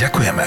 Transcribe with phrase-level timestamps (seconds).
[0.00, 0.44] Ďakujeme.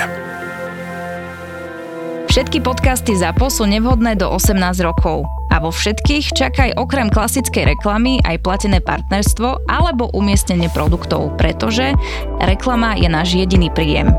[2.25, 5.29] Všetky podcasty ZAPO sú nevhodné do 18 rokov.
[5.53, 11.93] A vo všetkých čakaj okrem klasickej reklamy aj platené partnerstvo alebo umiestnenie produktov, pretože
[12.41, 14.09] reklama je náš jediný príjem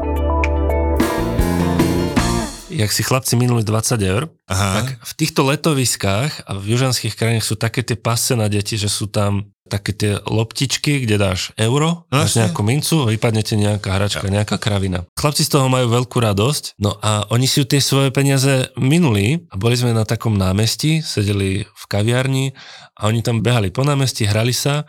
[2.74, 4.82] jak si chlapci minuli 20 eur, Aha.
[4.82, 8.90] tak v týchto letoviskách a v južanských krajinách sú také tie pase na deti, že
[8.90, 13.96] sú tam také tie loptičky, kde dáš euro, No dáš nejakú mincu, vypadne ti nejaká
[13.96, 15.08] hračka, nejaká kravina.
[15.16, 19.54] Chlapci z toho majú veľkú radosť, no a oni si tie svoje peniaze minuli a
[19.56, 22.52] boli sme na takom námestí, sedeli v kaviarni
[23.00, 24.84] a oni tam behali po námestí, hrali sa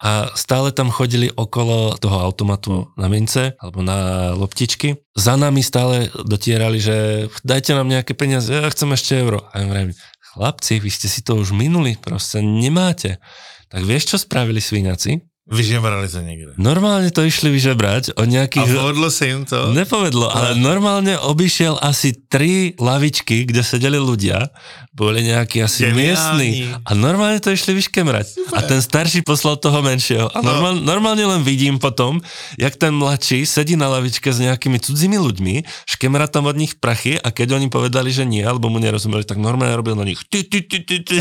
[0.00, 4.96] a stále tam chodili okolo toho automatu na mince alebo na loptičky.
[5.12, 9.44] Za nami stále dotierali, že dajte nám nejaké peniaze, ja chcem ešte euro.
[9.52, 9.92] A ja hovorím,
[10.32, 13.20] chlapci, vy ste si to už minuli, proste nemáte.
[13.70, 15.29] Tak vieš, čo spravili svíňaci?
[15.50, 16.54] Vyžebrali to niekde.
[16.62, 18.70] Normálne to išli vyžebrať od A nejakých...
[18.70, 19.74] povedlo sa im to?
[19.74, 24.46] Nepovedlo, ale normálne obišiel asi tri lavičky, kde sedeli ľudia,
[24.94, 25.98] boli nejakí asi Geniálni.
[25.98, 26.50] miestni
[26.86, 28.54] a normálne to išli vyškemrať.
[28.54, 30.30] A ten starší poslal toho menšieho.
[30.30, 32.22] A normál, normálne len vidím potom,
[32.54, 37.18] jak ten mladší sedí na lavičke s nejakými cudzími ľuďmi, škemra tam od nich prachy
[37.18, 40.46] a keď oni povedali, že nie, alebo mu nerozumeli, tak normálne robil na nich ty,
[40.46, 41.18] ty, ty, ty, ty.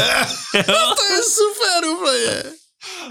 [1.00, 2.59] to je super úplne.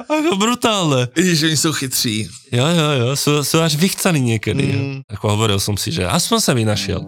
[0.08, 1.08] Ako brutálne.
[1.16, 2.28] Vidíš, oni jsou chytří.
[2.52, 4.66] Jo, jo, jo, sú, sú až vychcaní niekedy.
[4.72, 4.98] Mm.
[5.10, 7.00] Ako hovoril som si, že aspoň sa vynašiel.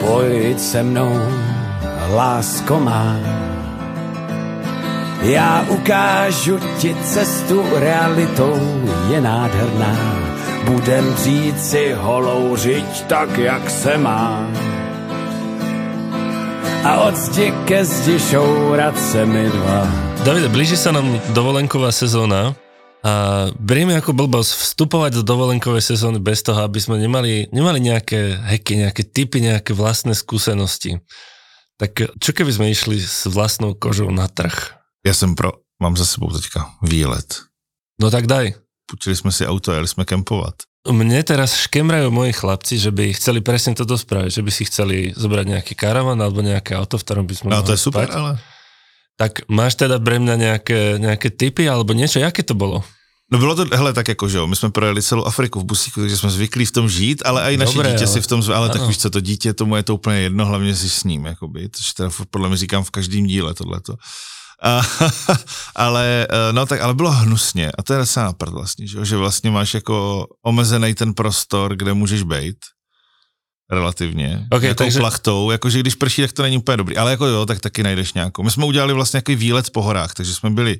[0.00, 1.12] Pojď se mnou,
[2.14, 3.18] lásko má.
[5.22, 8.56] Já ukážu ti cestu realitou,
[9.10, 9.96] je nádherná.
[10.64, 14.46] Budem dřít si holou řiď tak, jak se má.
[16.86, 19.82] A od zdi ke zdi šourat se mi dva.
[20.22, 22.54] Davide, blíži sa nám dovolenková sezóna
[23.02, 28.38] a berieme ako blbosť vstupovať do dovolenkovej sezóny bez toho, aby sme nemali, nemali nejaké
[28.38, 31.02] heky, nejaké typy, nejaké vlastné skúsenosti.
[31.74, 34.78] Tak čo keby sme išli s vlastnou kožou na trh?
[35.02, 37.34] Já jsem pro, mám za sebou teďka výlet.
[37.98, 38.54] No tak daj.
[38.86, 40.54] Půjčili jsme si auto, jeli jsme kempovat.
[40.86, 44.96] Mne teraz škemrajú moji chlapci, že by chceli presne toto spraviť, že by si chceli
[45.16, 48.14] zobrať nejaký karavan alebo nejaké auto, v ktorom by sme No to je super, spať.
[48.16, 48.30] ale...
[49.16, 52.20] Tak máš teda pre mňa nejaké, nejaké typy alebo niečo?
[52.20, 52.84] Jaké to bolo?
[53.32, 56.00] No bylo to, hele, tak jako, že jo, my jsme projeli celou Afriku v busíku,
[56.00, 58.42] takže jsme zvyklí v tom žít, ale i naše Dobré, dítě ale- si v tom,
[58.54, 58.88] ale tak ano.
[58.88, 61.92] víš co, to dítě, tomu je to úplně jedno, hlavně si s ním, jakoby, což
[61.92, 63.94] teda podle mě říkám v každém díle tohleto.
[64.62, 64.80] A,
[65.76, 67.72] ale, eh, no tak, ale bylo hnusně.
[67.78, 72.22] A to je naprd vlastně, že, že vlastně máš jako omezený ten prostor, kde můžeš
[72.22, 72.56] být
[73.70, 77.26] relativně, Ok, nějakou takže- plachtou, jakože když prší, tak to není úplně dobrý, ale jako
[77.26, 78.42] jo, tak taky najdeš nějakou.
[78.42, 80.78] My jsme udělali vlastně takový výlet po horách, takže jsme byli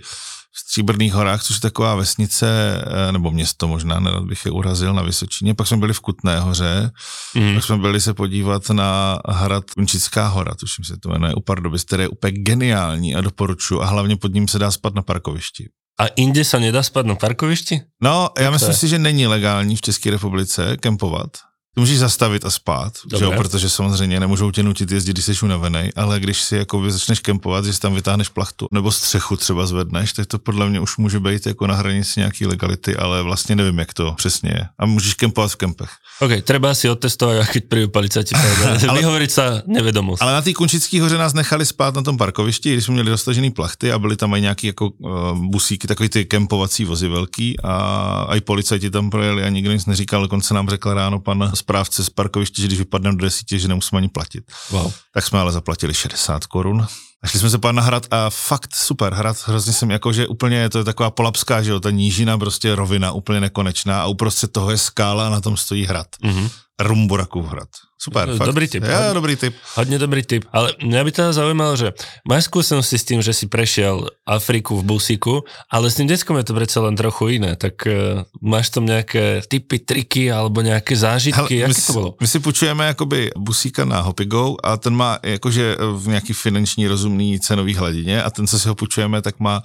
[0.56, 4.94] v Stříbrných horách, což je taková vesnice, eh, nebo město možná, nerad bych je urazil
[4.94, 6.90] na Vysočině, pak jsme byli v Kutné hoře,
[7.34, 7.54] Mm.
[7.54, 11.84] pak jsme byli se podívat na hrad Kunčická hora, tuším se to jmenuje, u Pardubic,
[11.84, 15.68] který je úplně geniální a doporučuji a hlavně pod ním se dá spat na parkovišti.
[15.96, 17.80] A inde sa nedá spať na parkovišti?
[18.04, 21.30] No, já myslím si, že není legální v České republice kempovat.
[21.76, 25.44] Ty můžeš zastavit a spát, že jo, protože samozřejmě nemůžou tě nutit jezdit, když jsi
[25.44, 29.66] unavený, ale když si jako začneš kempovat, že si tam vytáhneš plachtu nebo střechu třeba
[29.66, 33.56] zvedneš, tak to podle mě už může být jako na hranici nějaký legality, ale vlastně
[33.56, 34.66] nevím, jak to přesně je.
[34.78, 35.90] A můžeš kempovat v kempech.
[36.16, 38.32] OK, treba si otestovať, keď prídu policajti
[38.96, 40.24] Vyhovoriť sa nevedomosť.
[40.24, 43.52] Ale na té Kunčické hoře nás nechali spát na tom parkovišti, když jsme měli dostažený
[43.52, 48.32] plachty a byly tam i nějaký jako uh, busíky, takový ty kempovací vozy velký a
[48.32, 52.10] i policajti tam projeli a nikdo nic neříkal, dokonce nám řekl ráno pan správce z
[52.10, 54.44] parkoviště, že když vypadneme do desítě, že nemusíme ani platit.
[54.70, 54.92] Wow.
[55.14, 56.86] Tak jsme ale zaplatili 60 korun.
[57.22, 60.26] A šli jsme se pát na hrad a fakt super hrad, hrozně jsem jako, že
[60.26, 64.52] úplně to je taková polapská, že jo, ta nížina prostě rovina, úplně nekonečná a uprostřed
[64.52, 66.06] toho je skála a na tom stojí hrad.
[66.22, 66.48] Mhm.
[66.80, 67.68] Rumburakův hrad.
[67.96, 68.46] Super, fakt.
[68.46, 68.84] Dobrý tip.
[68.84, 69.56] Ja, dobrý tip.
[69.72, 70.44] Hodne dobrý tip.
[70.52, 71.96] Ale mňa by teda zaujímalo, že
[72.28, 76.44] máš skúsenosti s tým, že si prešiel Afriku v busíku, ale s tým deckom je
[76.44, 77.56] to predsa len trochu iné.
[77.56, 81.64] Tak uh, máš tam nejaké typy, triky alebo nejaké zážitky?
[81.64, 82.10] my, Jaké to bolo?
[82.12, 86.86] si- my si půjčujeme jakoby busíka na Hopigo a ten má jakože v nějaký finanční
[86.86, 89.62] rozumný cenový hladině a ten, co si ho půjčujeme, tak má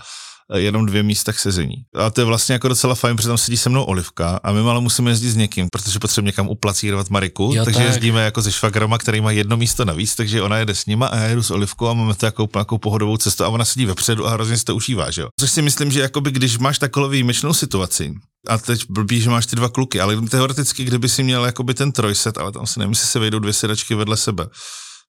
[0.57, 1.75] jenom dvě místa k sezení.
[1.95, 4.59] A to je vlastně jako docela fajn, protože tam sedí se mnou Olivka a my
[4.59, 7.87] ale musíme jezdit s někým, protože potřebujeme někam uplacírovat Mariku, Jo, takže tak.
[7.87, 11.17] jezdíme jako se švagrama, který má jedno místo navíc, takže ona jede s nima a
[11.17, 14.27] já jedu s Olivkou a máme to jako nějakou pohodovou cestu a ona sedí vepředu
[14.27, 15.27] a hrozně si to užívá, že jo.
[15.39, 18.13] Což si myslím, že jakoby když máš takovou výjimečnou situaci,
[18.47, 21.91] a teď blbý, že máš ty dva kluky, ale teoreticky, kdyby si měl jakoby ten
[21.91, 24.47] trojset, ale tam si nevím, jestli se vejdou dvě sedačky vedle sebe,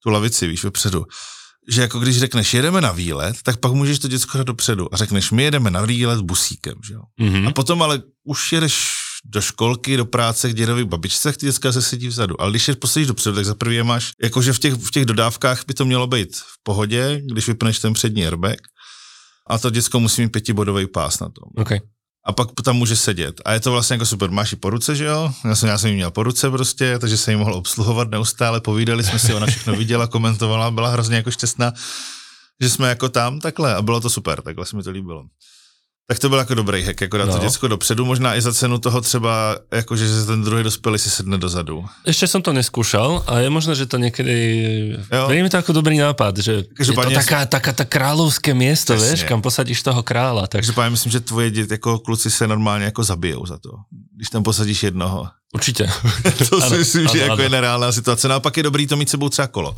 [0.03, 1.05] tu lavici, víš, vepředu,
[1.69, 4.97] že jako když řekneš jedeme na výlet, tak pak můžeš to děcko dát dopředu a
[4.97, 7.03] řekneš my jedeme na výlet busíkem, že jo.
[7.21, 7.49] Mhm.
[7.49, 8.95] A potom ale už jedeš
[9.25, 12.41] do školky, do práce k dědovi babičce, tak ty děcka se sedí vzadu.
[12.41, 15.05] Ale když je posadíš dopředu, tak za prvý je máš, jakože v těch, v těch
[15.05, 18.59] dodávkách by to mělo být v pohodě, když vypneš ten přední airbag,
[19.47, 21.45] a to děcko musí mít pětibodový pás na tom.
[21.57, 21.71] OK.
[22.25, 23.41] A pak tam může sedět.
[23.45, 24.31] A je to vlastně jako super.
[24.31, 25.33] Máš ji po ruce, že jo?
[25.45, 28.61] Já jsem, já jsem ji měl po ruce prostě, takže jsem ji mohl obsluhovat neustále.
[28.61, 31.73] Povídali jsme si, ona všechno viděla, komentovala, byla hrozně jako šťastná,
[32.61, 35.25] že jsme jako tam takhle a bylo to super, takhle se mi to líbilo.
[36.07, 37.33] Tak to byl jako dobrý hack, jako dát no.
[37.33, 37.39] No.
[37.39, 41.11] to děcko dopředu, možná i za cenu toho třeba, jako že ten druhý dospělý si
[41.11, 41.85] sedne dozadu.
[42.05, 44.35] Ešte som to neskúšal a je možné, že to niekedy...
[45.13, 45.31] Jo.
[45.31, 49.09] Mi to ako dobrý nápad, že je to Každopádně- taká, taká tá kráľovské miesto, Presne.
[49.09, 50.51] vieš, kam posadíš toho kráľa.
[50.51, 53.71] Tak Takže myslím, že tvoje děti jako kluci se normálně jako zabijou za to,
[54.17, 55.29] když tam posadíš jednoho.
[55.55, 55.87] určite.
[56.51, 57.43] To si Ano, myslím, že ano, jako ano.
[57.43, 58.29] je nereálná situace.
[58.29, 59.77] No a pak je dobrý to mít sebou třeba kolo.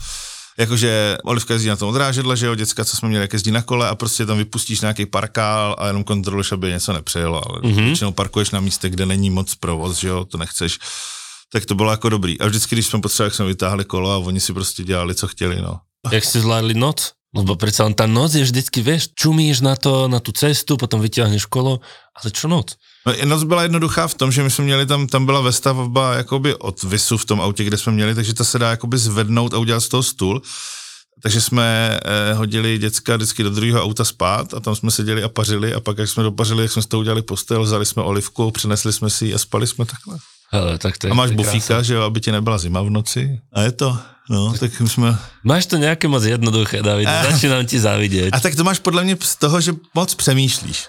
[0.59, 3.63] Jakože Olivka jezdí na tom odrážedle, že jo, děcka, co jsme měli, jak jezdí na
[3.63, 7.73] kole a prostě tam vypustíš nějaký parkál a jenom kontroluješ, aby něco nepřejelo, ale Mhm.
[7.73, 7.85] mm-hmm.
[7.85, 10.79] většinou parkuješ na místě, kde není moc provoz, že jo, to nechceš.
[11.53, 12.41] Tak to bylo jako dobrý.
[12.41, 15.29] A vždycky, když jsme potřebovali, jak jsme vytáhli kolo a oni si prostě dělali, co
[15.29, 15.79] chtěli, no.
[16.13, 17.13] Jak ste zvládli noc?
[17.35, 21.03] Lebo predsa len tá noc je vždycky, vieš, čumíš na to, na tú cestu, potom
[21.03, 21.83] vyťahneš kolo,
[22.15, 22.79] ale čo noc?
[23.07, 26.55] No, noc byla jednoduchá v tom, že my jsme měli tam, tam byla vestavba jakoby
[26.55, 29.59] od visu v tom autě, kde jsme měli, takže ta se dá jakoby zvednout a
[29.59, 30.43] udělat z toho stůl.
[31.23, 35.29] Takže jsme eh, hodili děcka vždycky do druhého auta spát a tam jsme seděli a
[35.29, 38.51] pařili a pak, jak jsme dopařili, jak jsme z toho udělali postel, vzali jsme olivku,
[38.51, 40.19] přinesli jsme si ji a spali jsme takhle.
[40.51, 43.41] Hele, tak to je, A máš bufíka, že jo, aby ti nebyla zima v noci.
[43.53, 43.99] A je to,
[44.31, 45.19] no, tak my jsme...
[45.45, 48.33] Máš to nejaké moc jednoduché, David, začínam ti závidieť.
[48.33, 50.89] A tak to máš podle mě z toho, že moc přemýšlíš.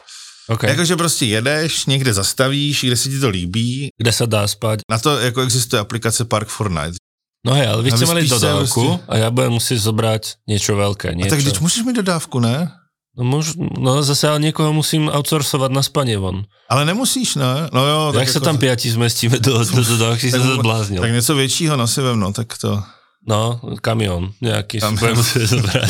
[0.50, 0.70] Okay.
[0.70, 3.90] Jakože prostě jedeš, někde zastavíš, kde se ti to líbí.
[3.98, 4.86] Kde sa dá spať?
[4.90, 7.02] Na to jako existuje aplikace Park for Night.
[7.46, 10.74] No hej, ale vy A ste mali sa dodávku a ja budem musieť zobrať niečo
[10.74, 11.14] veľké.
[11.14, 11.30] A Niečo.
[11.30, 12.74] tak když můžeš mít dodávku, ne?
[13.18, 16.44] no, môž, no zase ale niekoho musím outsourcovať na spanie von.
[16.70, 17.70] Ale nemusíš, ne?
[17.74, 21.02] No jo, Jak sa jako- tam piati zmestíme do, do dodávky, si sa tak- zbláznil.
[21.02, 22.84] Tak něco většího no si vem, no, tak to...
[23.26, 25.40] No, kamión nejaký Tam- si.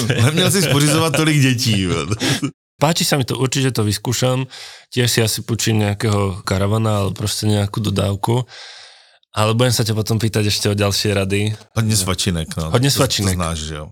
[0.08, 1.88] Neměl jsi spořizovat tolik dětí.
[2.76, 4.52] Páči sa mi to, určite to vyskúšam.
[4.92, 8.44] Tiež si asi počím nejakého karavana, alebo proste nejakú dodávku.
[9.32, 11.56] Ale budem sa ťa potom pýtať ešte o ďalšie rady.
[11.76, 12.72] Hodně svačinek, no.
[12.72, 13.32] Hodně To- svačinek.
[13.36, 13.86] To znáš, že jo.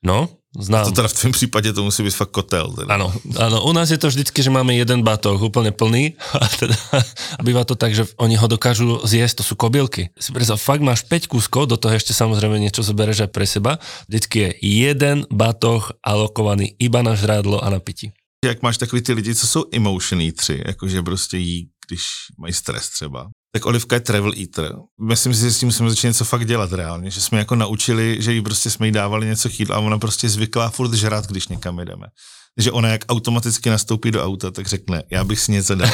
[0.00, 0.84] No, znám.
[0.84, 2.72] To teda v tvém případě to musí být fakt kotel.
[2.72, 2.94] Teda.
[2.94, 6.76] Áno, áno, u nás je to vždycky, že máme jeden batoh úplne plný a teda
[7.36, 10.08] a býva to tak, že oni ho dokážu zjesť, to sú kobylky.
[10.56, 13.76] Fakt máš 5 kúskov, do toho ešte samozrejme niečo zobereš aj pre seba.
[14.08, 18.10] Vždycky je jeden batoh alokovaný iba na žrádlo a na pití.
[18.44, 22.02] Jak máš takový ty lidi, co jsou emotion eatery, jakože prostě jí, když
[22.38, 23.28] mají stres třeba.
[23.52, 24.72] Tak Olivka je travel eater.
[25.08, 28.16] Myslím si, že s tím musíme začít něco fakt dělat reálně, že jsme jako naučili,
[28.20, 31.48] že jí prostě jsme jí dávali něco jídlu a ona prostě zvyklá furt žrát, když
[31.48, 32.06] někam jdeme.
[32.58, 35.90] že ona jak automaticky nastoupí do auta, tak řekne, já bych si něco dal.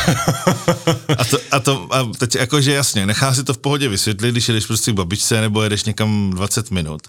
[1.19, 4.49] A to, a to a teď jakože jasně, nechá si to v pohodě vysvětlit, když
[4.49, 7.03] jedeš prostě k babičce nebo jedeš někam 20 minut.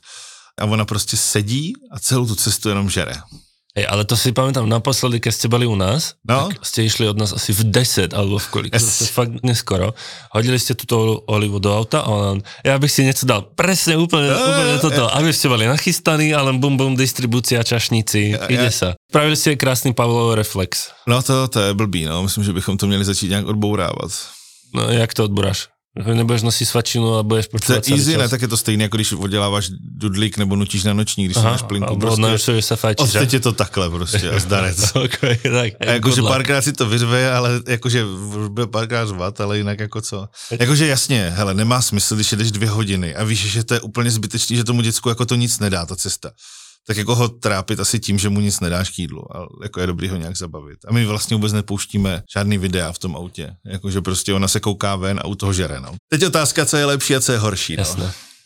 [0.60, 3.14] A ona prostě sedí a celou tu cestu jenom žere.
[3.78, 6.50] Hej, ale to si pamätám naposledy, keď ste boli u nás, No.
[6.50, 9.06] tak ste išli od nás asi v 10 alebo v koľko, Yes.
[9.06, 9.94] to fakt neskoro.
[10.34, 10.98] Hodili ste túto
[11.30, 15.30] olivu do auta a on, ja bych si niečo dal, presne úplne, úplne toto, aby
[15.30, 18.98] ste boli nachystaní, ale bum bum, distribúcia, čašníci, Ja- ide sa.
[19.06, 20.90] Spravili ste krásny Pavlov reflex.
[21.06, 22.26] No to, to je blbý, no.
[22.26, 24.10] Myslím, že bychom to měli začít nějak odbourávat.
[24.74, 25.24] No, jak to
[25.98, 26.18] odboráš?
[26.18, 28.20] Nebudeš nosiť svačinu a budeš To je počúvať easy, čas.
[28.22, 28.26] ne?
[28.30, 31.62] Tak je to stejné, jako když odděláváš dudlík nebo nutíš na noční, když si máš
[31.62, 31.90] plinku.
[31.90, 33.08] alebo Prostě, odnášuješ sa fajčiť.
[33.08, 33.18] že?
[33.20, 34.78] Odteď je to takhle prostě a zdarec.
[35.06, 38.06] okay, tak, A jakože párkrát si to vyřve, ale jakože
[38.48, 40.28] bude párkrát řvat, ale jinak jako co.
[40.60, 44.12] Jakože jasně, hele, nemá smysl, když jedeš dvě hodiny a víš, že to je úplně
[44.12, 46.32] zbytečný, že tomu děcku jako to nic nedá, ta cesta.
[46.88, 49.88] Tak jako ho trápit asi tím, že mu nic nedáš k jídlu, ale jako je
[49.88, 50.78] dobrý ho nějak zabavit.
[50.88, 54.96] A my vlastně vůbec nepouštíme žádný videa v tom autě, jakože prostě ona se kouká
[54.96, 55.96] ven a u toho žere, no.
[56.10, 57.84] Teď otázka, co je lepší a co je horší, no.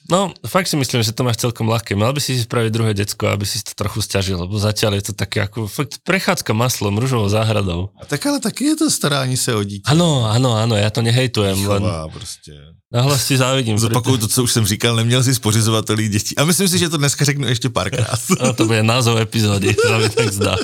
[0.09, 1.93] No, fakt si myslím, že to máš celkom ľahké.
[1.93, 5.11] Mal by si si spraviť druhé decko, aby si to trochu stiažil, lebo zatiaľ je
[5.11, 7.93] to také ako fakt prechádzka maslom, rúžovou záhradou.
[8.01, 9.85] A tak ale taky je to starání se o dítě.
[9.87, 12.53] Áno, áno, áno, ja to nehejtujem, len Chová prostě.
[12.91, 13.79] nahlas ti závidím.
[13.83, 16.37] Zopakuju to, co už jsem říkal, neměl si spořizovat tolik dětí.
[16.37, 18.19] A myslím si, že to dneska řeknu ještě párkrát.
[18.41, 20.55] No, to bude názov epizódy, to sa mi tak zdá.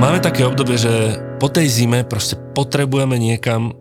[0.00, 0.90] máme také obdobie, že
[1.38, 3.72] po tej zime proste potrebujeme niekam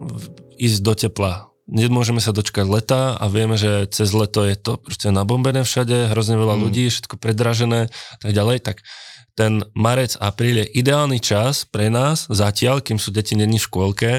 [0.61, 1.48] ísť do tepla.
[1.69, 6.35] Nemôžeme sa dočkať leta a vieme, že cez leto je to proste nabombené všade, hrozne
[6.41, 6.61] veľa Mm.
[6.65, 8.77] ľudí, všetko predražené a tak ďalej, tak
[9.37, 14.11] ten marec, apríl je ideálny čas pre nás zatiaľ, kým sú deti není v škôlke,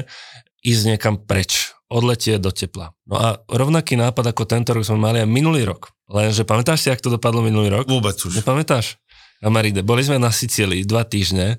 [0.63, 2.95] ísť niekam preč, odletieť do tepla.
[3.05, 5.91] No a rovnaký nápad ako tento rok sme mali aj minulý rok.
[6.07, 7.85] Lenže pamätáš si, jak to dopadlo minulý rok?
[7.85, 8.41] Vôbec už.
[8.41, 8.97] Nepamätáš?
[9.41, 11.57] Kamaride, boli sme na Sicílii dva týždne,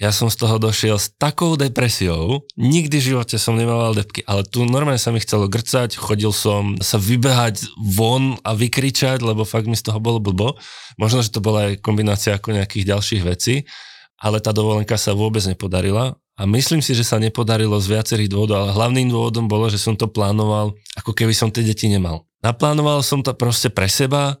[0.00, 4.48] ja som z toho došiel s takou depresiou, nikdy v živote som nemával depky, ale
[4.48, 9.68] tu normálne sa mi chcelo grcať, chodil som sa vybehať von a vykričať, lebo fakt
[9.68, 10.56] mi z toho bolo blbo.
[10.96, 13.68] Možno, že to bola aj kombinácia ako nejakých ďalších vecí,
[14.16, 18.56] ale tá dovolenka sa vôbec nepodarila a myslím si, že sa nepodarilo z viacerých dôvodov,
[18.64, 22.24] ale hlavným dôvodom bolo, že som to plánoval, ako keby som tie deti nemal.
[22.40, 24.40] Naplánoval som to proste pre seba,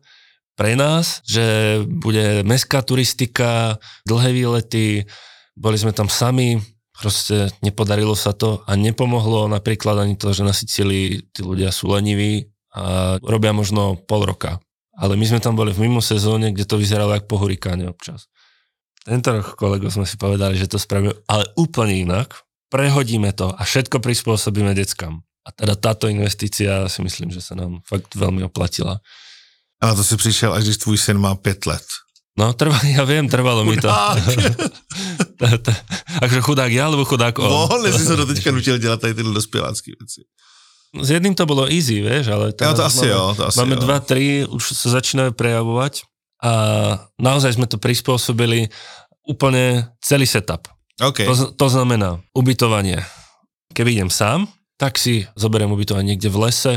[0.56, 3.76] pre nás, že bude mestská turistika,
[4.08, 5.04] dlhé výlety,
[5.60, 6.56] boli sme tam sami,
[6.96, 11.92] proste nepodarilo sa to a nepomohlo napríklad ani to, že na Sicílii tí ľudia sú
[11.92, 14.56] leniví a robia možno pol roka.
[14.96, 18.28] Ale my sme tam boli v mimo sezóne, kde to vyzeralo ako po hurikáne občas.
[19.04, 22.36] Tento rok kolego sme si povedali, že to spravíme, ale úplne inak.
[22.68, 25.24] Prehodíme to a všetko prispôsobíme deckám.
[25.44, 29.00] A teda táto investícia si myslím, že sa nám fakt veľmi oplatila.
[29.80, 31.84] A na to si přišel, až když tvůj syn má pět let.
[32.38, 33.74] No, trvá, ja viem, trvalo mi.
[33.76, 34.16] Chudák.
[34.24, 34.70] To-
[36.20, 37.72] Akože chudák ja, alebo chudák on.
[37.72, 40.22] On, jestli se to teďka nutil dělat tady tyhle dospělácké věci.
[40.90, 43.74] S jedným to bolo easy, vieš, ale Jo, to asi máme, jo, to asi máme
[43.74, 43.80] jo.
[43.80, 46.02] dva, tri, už sa začínajú prejavovať
[46.42, 46.52] a
[47.14, 48.66] naozaj sme to prispôsobili
[49.22, 50.66] úplne celý setup.
[50.98, 51.22] OK.
[51.30, 53.06] To, to znamená ubytovanie.
[53.70, 54.50] Keby idem sám,
[54.82, 56.72] tak si zoberiem ubytovanie niekde v lese,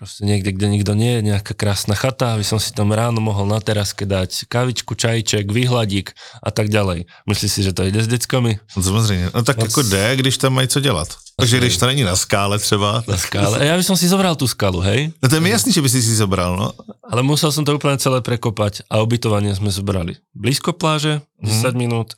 [0.00, 3.44] proste niekde, kde nikto nie je, nejaká krásna chata, aby som si tam ráno mohol
[3.44, 7.04] na teraske dať kavičku, čajček, vyhladík a tak ďalej.
[7.28, 8.56] Myslíš si, že to ide s deckami?
[8.76, 9.30] No, samozřejmě.
[9.34, 11.08] No tak Moc- jako jde, když tam mají co dělat.
[11.36, 13.04] Takže když to není na skále třeba.
[13.08, 13.58] Na skále.
[13.60, 15.12] A ja by som si zobral tú skalu, hej?
[15.24, 16.72] No to je mi jasný, že by si si zobral, no.
[17.08, 22.12] Ale musel som to úplne celé prekopať a ubytovanie sme zobrali blízko pláže, 10 minút,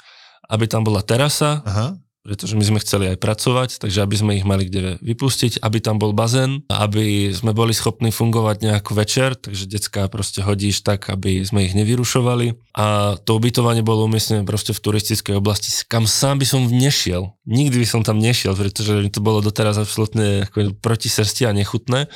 [0.50, 2.01] aby tam bola terasa, Aha.
[2.22, 5.98] Pretože my sme chceli aj pracovať, takže aby sme ich mali kde vypustiť, aby tam
[5.98, 11.42] bol bazén, aby sme boli schopní fungovať nejako večer, takže decka proste hodíš tak, aby
[11.42, 16.46] sme ich nevyrušovali a to ubytovanie bolo umiestnené proste v turistickej oblasti, kam sám by
[16.46, 17.34] som nešiel.
[17.42, 21.52] Nikdy by som tam nešiel, pretože mi to bolo doteraz absolútne ako proti srsti a
[21.52, 22.06] nechutné.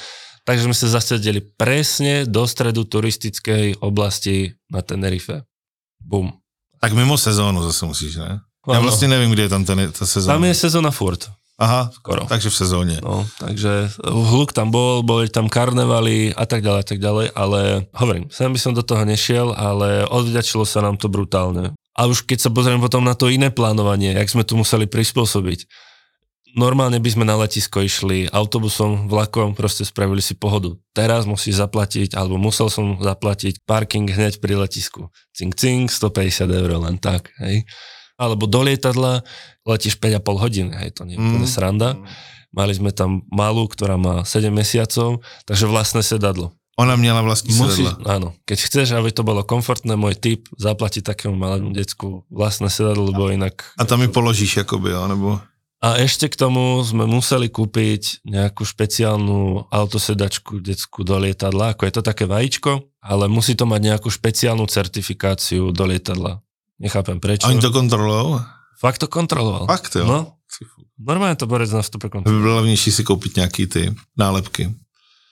[0.47, 5.43] Takže sme sa zasadili presne do stredu turistickej oblasti na Tenerife.
[5.99, 6.39] Bum.
[6.79, 8.47] Tak mimo sezónu zase musíš, ne?
[8.69, 8.83] Já Áno.
[8.83, 10.35] vlastně nevím, kde je tam ten, ta sezóna.
[10.35, 11.31] Tam je sezóna furt.
[11.59, 12.27] Aha, skoro.
[12.27, 13.01] takže v sezóně.
[13.03, 17.61] No, takže hluk tam bol, boli tam karnevaly a tak ďalej, a tak ďalej, ale
[17.97, 21.73] hovorím, sem by som do toho nešiel, ale odvďačilo sa nám to brutálne.
[21.97, 25.65] A už keď sa pozriem potom na to iné plánovanie, jak sme to museli prispôsobiť,
[26.61, 30.77] normálne by sme na letisko išli autobusom, vlakom, proste spravili si pohodu.
[30.93, 35.09] Teraz musíš zaplatiť, alebo musel som zaplatiť parking hneď pri letisku.
[35.33, 37.65] Cink, cink, 150 eur len tak, hej.
[38.17, 39.21] Alebo do lietadla
[39.69, 41.53] letíš 5,5 hodín, hej, to nie je úplne Mm.
[41.53, 41.89] sranda.
[42.51, 46.57] Mali sme tam malú, ktorá má 7 mesiacov, takže vlastné sedadlo.
[46.77, 48.05] Ona měla vlastní Musíš, sedadla.
[48.17, 53.09] áno, keď chceš, aby to bolo komfortné, môj tip, zaplatiť takému malému decku vlastné sedadlo,
[53.13, 53.65] lebo inak...
[53.77, 55.29] A tam mi položíš, jakoby, jo, nebo...
[55.81, 61.93] A ešte k tomu sme museli kúpiť nejakú špeciálnu autosedačku detskú do lietadla, ako je
[61.93, 66.41] to také vajíčko, ale musí to mať nejakú špeciálnu certifikáciu do lietadla.
[66.81, 67.47] Nechápem prečo.
[67.47, 68.41] A oni to kontrolujou?
[68.81, 69.67] Fakt to kontroloval.
[69.67, 70.05] Fakt, jo.
[70.05, 70.37] No,
[71.01, 72.43] normálne to borec na vstupe kontroloval.
[72.43, 74.75] bylo levnější si koupit nějaký ty nálepky.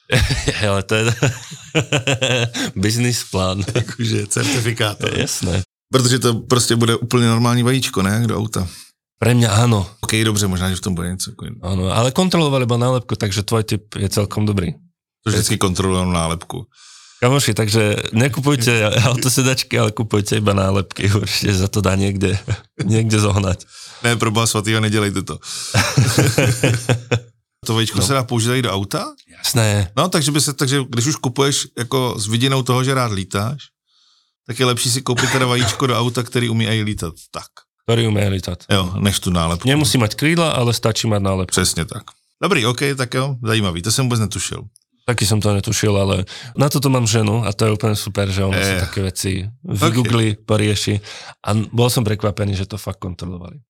[0.69, 1.05] Ale to je
[2.77, 3.65] business plán.
[3.75, 5.19] Jakože certifikátor.
[5.19, 5.63] Jasné.
[5.93, 8.69] Protože to prostě bude úplně normální vajíčko, ne, do auta.
[9.15, 9.87] Pre mňa áno.
[10.05, 11.33] OK, dobře, možná, že v tom bude něco.
[11.63, 11.89] Áno.
[11.89, 14.75] Ale kontrolovali iba nálepku, takže tvoj typ je celkom dobrý.
[15.25, 16.67] To vždycky kontrolují nálepku.
[17.25, 21.09] Kamoši, takže nekupujte autosedačky, ale kupujte iba nálepky.
[21.09, 22.37] Určite za to dá niekde,
[22.85, 23.65] niekde zohnať.
[24.05, 25.41] Ne, pro boha svatýho, nedělejte to.
[27.67, 28.05] to vajíčko No.
[28.07, 29.05] se dá použít i do auta?
[29.39, 29.91] Jasné.
[29.97, 33.63] No, takže, by se, takže když už kupuješ jako s vidinou toho, že rád lítáš,
[34.47, 37.15] tak je lepší si koupit teda vajíčko do auta, který umí i lítat.
[37.33, 37.49] Tak,
[37.89, 38.65] Ktorý umie litať.
[38.73, 39.69] jo, než tu nálepku.
[39.69, 41.53] Nemusí mať krídla, ale stačí mať nálepku.
[41.53, 42.03] Přesně tak.
[42.43, 44.65] Dobrý, OK, tak jo, zajímavý, to jsem vůbec netušil.
[45.05, 48.41] Taky som to netušil, ale na toto mám ženu a to je úplne super, že
[48.41, 48.65] ona Eh.
[48.65, 50.97] si také veci vygoogli, porieši
[51.41, 53.61] a bol som prekvapený, že to fakt kontrolovali.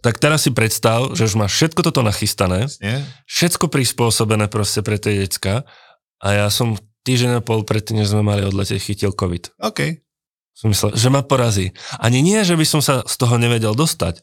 [0.00, 2.96] Tak teraz si predstav, že už máš všetko toto nachystané, Je?
[3.28, 5.62] všetko prispôsobené proste pre tie decka
[6.18, 9.60] a ja som týždeň a pol predtým, než sme mali odletieť, chytil COVID.
[9.62, 10.00] OK.
[10.52, 11.70] Som myslel, že ma porazí.
[11.96, 14.20] Ani nie, že by som sa z toho nevedel dostať,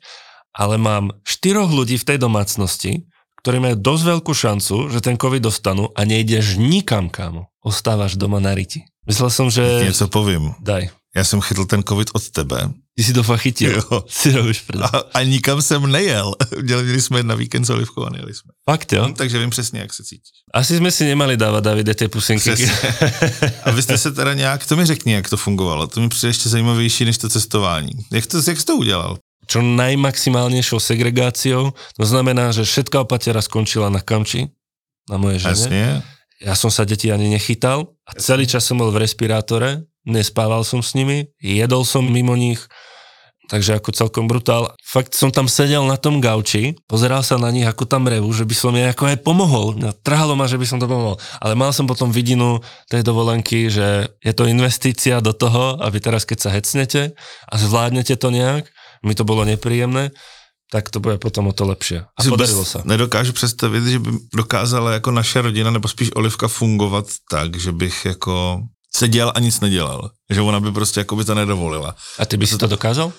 [0.51, 3.05] ale mám štyroch ľudí v tej domácnosti,
[3.47, 7.47] ktorí majú dosť veľkú šancu, že ten COVID dostanú a nejdeš nikam, kámo.
[7.63, 8.83] Ostávaš doma na riti.
[9.07, 9.63] Myslel som, že...
[9.87, 10.51] Něco povím.
[10.59, 10.91] Daj.
[11.15, 12.69] Já jsem chytl ten covid od tebe.
[12.95, 13.71] Ty si to fakt chytil.
[13.71, 14.03] Jo.
[14.07, 14.65] Si robíš.
[14.81, 16.33] A, a nikam jsem nejel.
[16.61, 18.51] Měli jsme na víkend s Olivkou a nejeli jsme.
[18.69, 19.07] Fakt jo?
[19.07, 20.43] No, takže vím přesně, jak se cítíš.
[20.53, 22.51] Asi sme si nemali dávať, Davide, tie pusinky.
[23.63, 25.87] A vy jste se teda nějak, to mi řekni, jak to fungovalo.
[25.87, 27.91] To mi přijde ještě zajímavější než to cestování.
[28.11, 29.17] Jak to, jak jsi to udělal?
[29.47, 34.51] Čo najmaximálnejšou segregáciou, to znamená, že všetká opatera skončila na kamči,
[35.07, 35.55] na mojej žene.
[35.55, 35.85] Jasně.
[36.37, 40.85] Ja som sa deti ani nechytal a celý čas som bol v respirátore, nespával som
[40.85, 42.61] s nimi, jedol som mimo nich,
[43.49, 44.69] takže ako celkom brutál.
[44.85, 48.45] Fakt som tam sedel na tom gauči, pozeral sa na nich, ako tam revu, že
[48.45, 49.67] by som jej ako aj pomohol.
[49.81, 51.17] No, Trhalo ma, že by som to pomohol.
[51.41, 56.21] Ale mal som potom vidinu tej dovolenky, že je to investícia do toho, aby teraz,
[56.21, 57.17] keď sa hecnete
[57.49, 58.69] a zvládnete to nejak,
[59.05, 60.11] mi to bolo nepríjemné,
[60.71, 62.03] tak to bude potom o to lepšie.
[62.03, 62.83] A Si podarilo sa.
[62.83, 68.05] Nedokážu představit, že by dokázala jako naše rodina, nebo spíš Olivka fungovat tak, že bych
[68.05, 68.61] jako
[68.95, 70.11] seděl a nic nedělal.
[70.29, 71.95] Že ona by prostě jako by to nedovolila.
[72.19, 73.11] A ty by si to dokázal?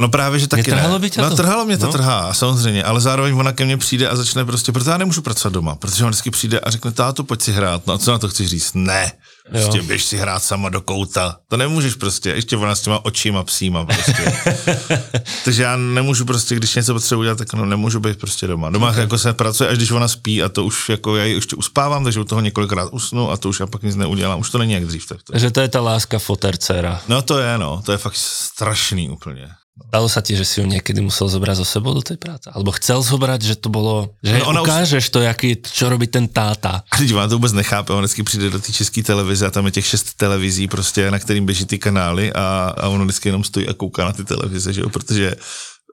[0.00, 0.98] No právě, že taky Netrhalo ne.
[0.98, 1.36] by tě no to?
[1.36, 1.92] trhalo mě to, No.
[1.92, 5.52] trhá, samozřejmě, ale zároveň ona ke mně přijde a začne prostě, protože já nemůžu pracovat
[5.54, 8.18] doma, protože ona vždycky přijde a řekne, táto, pojď si hrát, no a co na
[8.18, 8.74] to chceš říct?
[8.74, 9.12] Ne,
[9.50, 9.84] prostě Jo.
[9.84, 13.84] běž si hrát sama do kouta, to nemůžeš prostě, ještě ona s těma očima psíma
[13.84, 14.32] prostě.
[15.44, 18.70] Takže já nemůžu prostě, když něco potřebuji udělat, tak no, nemůžu být prostě doma.
[18.70, 19.00] Doma okay.
[19.00, 22.04] jako se pracuje, až když ona spí a to už jako já ji ještě uspávám,
[22.04, 24.72] takže u toho několikrát usnu a to už já pak nic neudělám, už to není
[24.72, 25.06] jak dřív.
[25.06, 25.38] Tak to.
[25.38, 27.00] Že to je tá láska fotercera.
[27.08, 29.48] No to je, no, to je fakt strašný úplně.
[29.72, 32.44] Stalo sa ti, že si ju niekedy musel zobrať so sebou do tej práce?
[32.52, 36.28] Alebo chcel zobrať, že to bolo, že No, ona ukážeš to, jaký, čo robí ten
[36.28, 36.84] táta.
[36.92, 39.64] A teď ona to vůbec nechápe, on vždycky přijde do té české televize a tam
[39.66, 43.44] je těch šest televizí prostě, na kterým běží ty kanály a, a ono vždycky jenom
[43.44, 45.36] stojí a kouká na ty televize, že jo, protože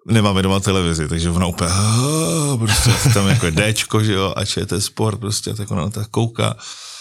[0.08, 1.72] nemáme doma televizi, takže ona úplně,
[2.60, 6.56] prostě tam jako je Dčko, že jo, a ČT Sport prostě, tak ona tak kouká.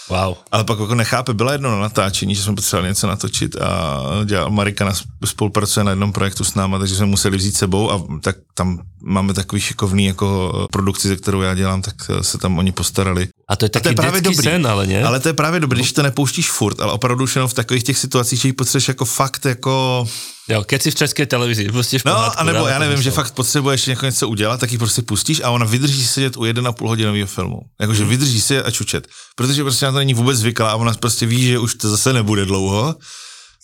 [0.09, 0.35] Wow.
[0.51, 4.49] Ale pak jako nechápe, byla jedno na natáčení, že jsme potřebovali něco natočit a dělá,
[4.49, 8.35] Marika nás spolupracuje na jednom projektu s náma, takže jsme museli vzít sebou a tak
[8.53, 13.27] tam máme takový šikovný jako produkci, ze kterou já dělám, tak se tam oni postarali.
[13.47, 14.43] A to je A to je právě dobrý.
[14.43, 15.03] sen, ale nie?
[15.03, 17.83] Ale to je právě dobré, když to nepouštíš furt, ale opravdu už jenom v takových
[17.83, 20.05] těch situacích, že ji potřebuješ jako fakt jako...
[20.49, 23.31] Jo, keď si v českej televízii pustíš No, pohádku, anebo ráno já nevím, že fakt
[23.37, 27.59] potřebuješ něco udělat, tak ji prostě pustíš a ona vydrží sedět u 1,5 hodinového filmu.
[27.79, 28.09] Jakože Mhm.
[28.09, 29.07] vydrží sedět a čučet.
[29.35, 32.13] Protože prostě na to není vůbec zvyklá a ona prostě ví, že už to zase
[32.13, 32.95] nebude dlouho.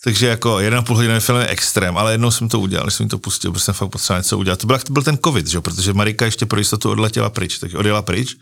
[0.04, 3.52] Takže jako 1,5 hodinový film je extrém, ale jednou jsem to udělal, jsem to pustil,
[3.52, 4.58] protože jsem fakt potřeboval něco udělat.
[4.58, 5.60] To byl, to byl ten covid, že?
[5.60, 8.36] protože Marika ještě pro jistotu odletěla pryč, takže odjela pryč.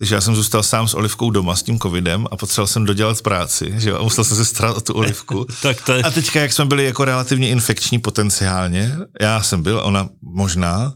[0.00, 3.22] Takže já jsem zůstal sám s Olivkou doma s tím covidem a potřeboval jsem dodělat
[3.22, 5.46] práci, že jo, a musel jsem se starat o tu Olivku.
[5.62, 6.02] Tak to je...
[6.02, 10.92] A teďka, jak jsme byli jako relativně infekční potenciálně, já jsem byl, ona možná,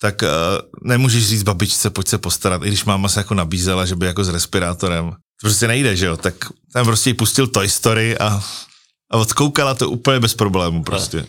[0.00, 0.28] tak uh,
[0.88, 4.24] nemůžeš říct babičce, pojď se postarat, i když máma se jako nabízela, že by jako
[4.24, 5.10] s respirátorem.
[5.10, 6.34] To prostě nejde, že jo, tak
[6.72, 8.42] tam prostě pustil Toy Story a,
[9.10, 11.26] a odkoukala to úplně bez problémů prostě.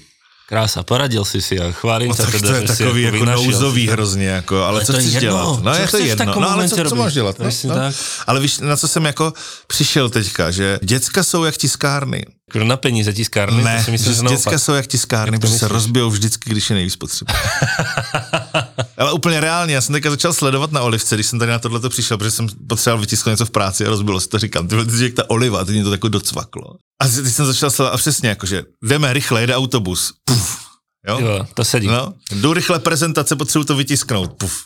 [0.49, 3.85] Krása, poradil si si a chválim No, tak teda, to je že takový jako nouzový
[3.85, 3.91] to.
[3.91, 5.19] hrozně, jako, ale, Ale co chceš jedno.
[5.19, 5.59] dělat?
[5.63, 7.39] No Co je to jedno, no ale co, co máš dělat?
[7.39, 7.75] No, no.
[7.75, 7.95] tak.
[8.27, 9.33] Ale víš, na co jsem jako
[9.67, 12.25] přišel teďka, že děcka jsou jak tiskárny.
[12.49, 15.47] Akože na peníze tiskárny, Ne, to si myslím, že děcka jsou jak tiskárny, Jak to
[15.47, 17.33] protože se rozbijou vždycky, když je nejvíc potřeba.
[18.97, 21.89] Ale úplně reálně, já jsem teďka začal sledovat na Olivce, když jsem tady na tohleto
[21.89, 24.87] přišel, protože jsem potřeboval vytisknout něco v práci a rozbilo se to, říkám, ty vole,
[24.99, 26.63] jak ta Oliva, ty mě to tako docvaklo.
[27.01, 30.59] A teď jsem začal sledovat, a přesně, jakože jdeme rychle, jede autobus, puf,
[31.07, 31.19] jo?
[31.19, 31.87] Jo, to sedí.
[31.87, 34.61] No, jdu rychle prezentace, potřebuji to vytisknout, puf.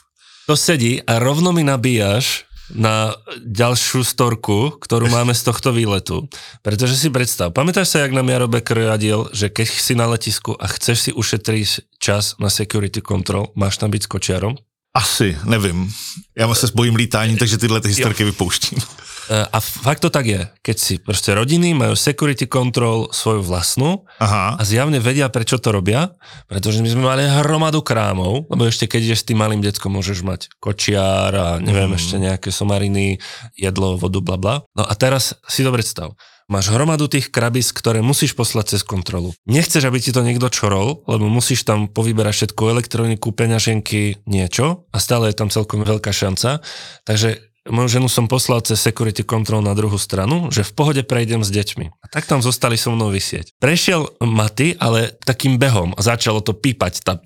[0.48, 6.28] To sedí a rovno mi nabíjaš na ďalšiu storku, ktorú máme z tohto výletu.
[6.66, 10.58] Pretože si predstav, pamätáš sa, jak nám Jaro Becker radil, že keď si na letisku
[10.60, 14.54] a chceš si ušetriť čas na security control, máš tam byť s kočiarom?
[14.98, 15.94] Asi, nevím.
[16.38, 18.80] Já se bojím lítání, takže tyhle ty historky vypouštím.
[19.30, 20.40] E, A fakt to tak je.
[20.64, 24.56] Keď si proste rodiny majú security control svoju vlastnú Aha.
[24.56, 26.16] a zjavne vedia, prečo to robia,
[26.48, 30.24] pretože my sme mali hromadu krámov, lebo ešte keď ideš s tým malým deckom, môžeš
[30.24, 31.98] mať kočiar a neviem, Mm.
[32.00, 33.20] ešte nejaké somariny,
[33.60, 34.56] jedlo, vodu, bla bla.
[34.72, 36.16] No a teraz si to predstav.
[36.48, 39.36] Máš hromadu tých krabis, ktoré musíš poslať cez kontrolu.
[39.52, 44.98] Nechceš, aby ti to niekto čorol, lebo musíš tam povyberať všetko, elektroniku, peňaženky, niečo a
[45.04, 46.64] stále je tam celkom veľká šanca.
[47.04, 51.44] Takže moju ženu som poslal cez security control na druhú stranu, že v pohode prejdem
[51.44, 51.86] s deťmi.
[52.04, 53.56] A tak tam zostali so mnou vysieť.
[53.60, 57.20] Prešiel Maty, ale takým behom a začalo to pípať tam.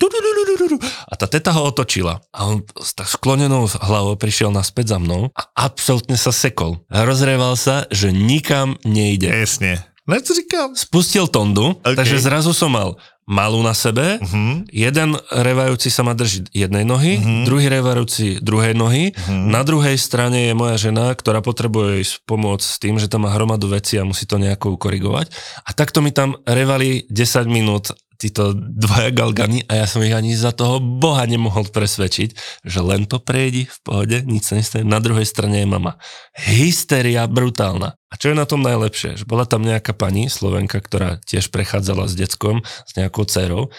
[1.08, 2.24] A tá teta ho otočila.
[2.34, 6.82] A on s tak sklonenou hlavou prišiel naspäť za mnou a absolútne sa sekol.
[6.90, 9.30] A rozrieval sa, že nikam nejde.
[9.30, 9.91] Jasně.
[10.04, 10.76] Ne, to říkám.
[10.76, 11.96] spustil tondu, OK.
[11.96, 14.68] takže zrazu som mal malú na sebe, Mhm.
[14.68, 20.54] jeden revajúci sa ma drží jednej nohy, druhý revajúci druhej nohy, na druhej strane je
[20.54, 24.26] moja žena, ktorá potrebuje ísť pomôcť s tým, že tam má hromadu veci a musí
[24.26, 25.32] to nejako ukorigovať.
[25.62, 30.38] A takto mi tam revali 10 minút títo dvaja galgani a ja som ich ani
[30.38, 34.86] za toho boha nemohol presvedčiť, že len to prejdi v pohode, nič sa nestane.
[34.86, 35.98] Na druhej strane je mama.
[36.38, 37.98] Hysteria brutálna.
[37.98, 39.18] A čo je na tom najlepšie?
[39.18, 43.74] Že bola tam nejaká pani, Slovenka, ktorá tiež prechádzala s deckom, s nejakou dcerou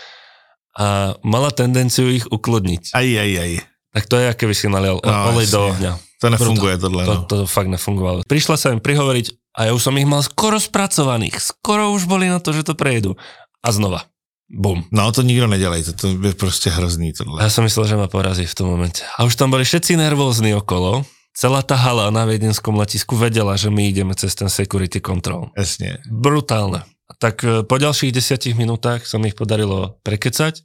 [0.72, 2.96] a mala tendenciu ich ukludniť.
[2.96, 3.52] Aj, aj, aj.
[3.92, 5.92] Tak to je, aké by si nalial No, olej do ohňa.
[6.24, 7.22] To nefunguje tohle, To, no.
[7.28, 8.24] to fakt nefungovalo.
[8.24, 11.36] Prišla sa im prihovoriť a ja už som ich mal skoro spracovaných.
[11.36, 13.20] Skoro už boli na to, že to prejdú.
[13.60, 14.08] A znova.
[14.52, 14.84] Bum.
[14.92, 17.42] No, to nikdo nedělejte, to je prostě hrozný tohle.
[17.42, 19.00] ja som myslel, že ma porazí v tom momente.
[19.16, 21.08] A už tam boli všetci nervózni okolo.
[21.32, 25.48] Celá tá hala na viedenskom letisku vedela, že my ideme cez ten security control.
[25.56, 25.98] Jasně.
[26.12, 26.84] Brutálne.
[27.18, 30.60] Tak e, po ďalších desiatich minútach sa mi ich podarilo prekecať,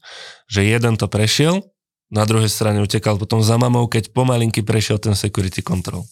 [0.51, 1.63] že jeden to prešiel,
[2.11, 6.03] na druhej strane utekal potom za mamou, keď pomalinky prešiel ten security control.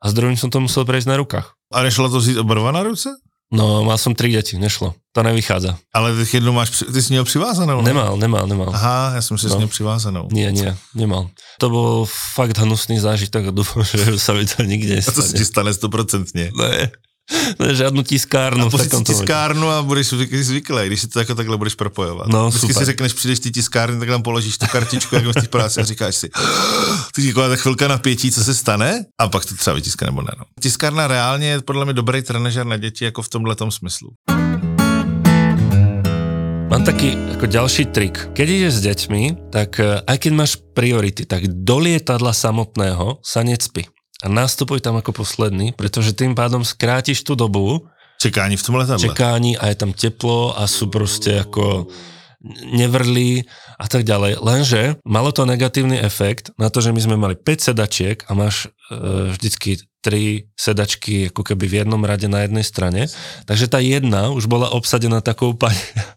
[0.00, 1.56] A s druhým som to musel prejsť na rukách.
[1.72, 3.12] A nešlo to oba dva na ruce?
[3.48, 4.92] No, mal som tri deti, nešlo.
[5.16, 5.78] To nevychádza.
[5.94, 7.88] Ale ty jednu máš, ty jsi měl přivázanou, ne?
[7.88, 8.68] Nemal, nemal, nemal.
[8.74, 9.54] Aha, já jsem si No.
[9.54, 10.28] s ním přivázanou.
[10.32, 11.30] Nie, nie, nemal.
[11.58, 15.38] To bol fakt hnusný zážitok a dúfam, že sa mi to nikde A to nestane.
[15.38, 16.52] ti stane stoprocentně.
[16.54, 16.90] Ne,
[17.72, 18.66] žiadnu tiskárnu.
[18.66, 22.28] A pustit tiskárnu a budeš zvyk- zvyklý, když si to jako takhle budeš propojovat.
[22.28, 22.82] No, Vždycky super.
[22.82, 26.14] si řekneš, přijdeš ty tiskárny, tak tam položíš tu kartičku, jak té práci a říkáš
[26.16, 26.30] si,
[27.14, 30.32] ty ta chvilka napětí, co se stane, a pak to třeba vytiskne nebo ne.
[30.38, 30.44] No.
[30.60, 34.10] Tiskárna reálně je podle mě dobrý trenažer na děti jako v tomhle smyslu.
[36.68, 38.28] Mám taký ako ďalší trik.
[38.36, 43.40] Keď ideš s deťmi, tak e, aj keď máš priority, tak do lietadla samotného sa
[43.40, 43.88] necpi.
[44.18, 47.86] A nastupuj tam ako posledný, pretože tým pádom skrátiš tú dobu
[48.18, 49.08] Čekání v tomhle letadle.
[49.08, 51.86] čekání a je tam teplo a sú proste ako
[52.74, 53.46] nevrlí
[53.78, 54.42] a tak ďalej.
[54.42, 58.66] Lenže malo to negatívny efekt na to, že my sme mali 5 sedačiek a máš
[58.90, 63.06] e, vždycky 3 sedačky ako keby v jednom rade na jednej strane.
[63.46, 65.78] Takže tá jedna už bola obsadená takou pani.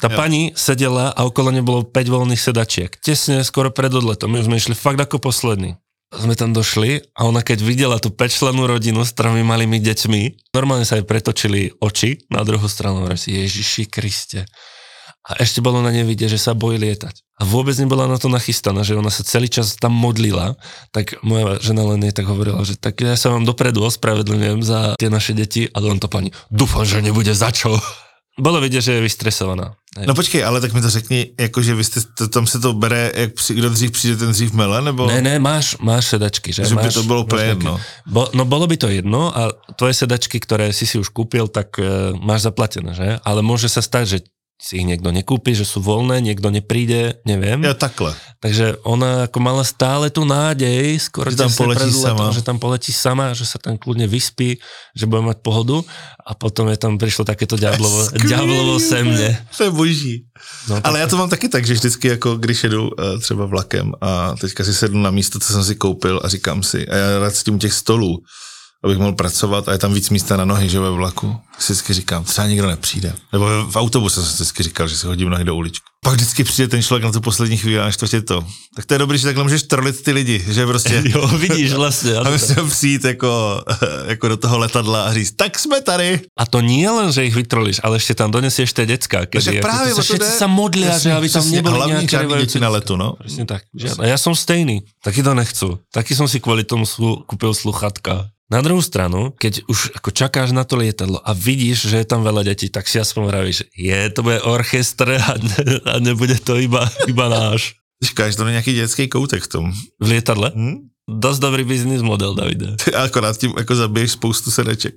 [0.00, 0.16] Tá Jo.
[0.16, 2.88] pani sedela a okolo nej bolo 5 voľných sedačiek.
[3.04, 4.32] Tesne skoro pred odletom.
[4.32, 5.76] My už sme išli fakt ako poslední.
[6.10, 10.82] Sme tam došli a ona keď videla tú pečlenú rodinu s tromi malými deťmi, normálne
[10.82, 13.06] sa jej pretočili oči na druhú stranu.
[13.06, 14.42] Hovorí si, Ježiši Kriste.
[15.30, 17.14] A ešte bolo na nej vidieť, že sa bojí lietať.
[17.38, 20.58] A vôbec nebola na to nachystaná, že ona sa celý čas tam modlila.
[20.90, 24.98] Tak moja žena len jej tak hovorila, že tak ja sa vám dopredu ospravedlňujem za
[24.98, 27.78] tie naše deti, ale on to pani, dúfam, že nebude za čo.
[28.38, 29.74] Bolo vidieť, že je vystresovaná.
[29.98, 30.06] Hej.
[30.06, 33.10] No počkej, ale tak mi to řekni, jakože vy jste, to, tam se to bere,
[33.14, 35.06] jak při, kdo dřív přijde, ten dřív mele, nebo?
[35.06, 36.64] Ne, ne, máš, máš sedačky, že?
[36.64, 37.72] Že by máš, to bolo úplne máš jedno.
[38.06, 41.74] Bo, no bolo by to jedno a tvoje sedačky, ktoré si si už kúpil, tak
[41.82, 43.18] e, máš zaplatené, že?
[43.26, 44.18] Ale môže sa stať, že
[44.60, 47.64] si ich niekto nekúpi, že sú voľné, niekto nepríde, neviem.
[47.64, 48.12] Jo, takhle.
[48.44, 52.36] Takže ona ako mala stále tú nádej, skoro Že tam poletí pred letom, sama.
[52.36, 54.60] že tam poletí sama, že sa tam kľudne vyspí,
[54.92, 55.80] že bude mať pohodu
[56.20, 59.40] a potom je tam prišlo takéto ďablovo, ďablovo semne.
[59.56, 60.14] To je boží.
[60.68, 63.92] No, Ale já to mám taky tak, že vždycky jako když jedu uh, třeba vlakem
[64.00, 67.18] a teďka si sednu na místo, co jsem si koupil a říkám si, a já
[67.18, 68.18] rád s tím těch stolů,
[68.84, 71.36] abych mohl pracovat a je tam víc místa na nohy, že ve vlaku.
[71.58, 73.12] Vždycky říkám, třeba nikdo nepřijde.
[73.32, 75.84] Nebo v autobuse jsem si vždycky říkal, že si hodím nohy do uličky.
[76.04, 78.40] Pak vždycky přijde ten člověk na tu poslední chvíli a naštve to.
[78.76, 81.02] Tak to je dobrý, že takhle můžeš trolit ty lidi, že prostě...
[81.12, 82.16] Jo, vidíš vlastne.
[82.16, 83.62] A jsme přijít jako,
[84.06, 86.20] jako do toho letadla a říct, tak jsme tady.
[86.38, 89.28] A to nie len, že ich vytrolíš, ale ešte tam donesieš tie decka.
[89.28, 90.40] Však Kedy, právě sa to všetci jde.
[90.40, 93.20] sa modlia, že aby tam neboli Hlavne nejaké deti na letu, no.
[93.20, 93.68] Presne tak.
[93.76, 94.00] Žiadne.
[94.00, 94.80] A ja som stejný.
[95.04, 95.68] Taký to nechcú.
[95.92, 98.32] Taký som si kvôli tomu slu- kúpil sluchatka.
[98.50, 102.26] Na druhú stranu, keď už ako čakáš na to lietadlo a vidíš, že je tam
[102.26, 106.58] veľa detí, tak si aspoň vravíš, je, to bude orchestr a, ne, a nebude to
[106.58, 107.78] iba, iba náš.
[108.02, 109.64] Říkáš, to je nějaký dětský koutek v tom.
[110.02, 110.50] V lietadle?
[110.50, 110.90] Hm?
[111.10, 112.74] Dosť dobrý biznis model, Davide.
[112.94, 114.94] Akorát tím jako zabiješ spoustu sedeček.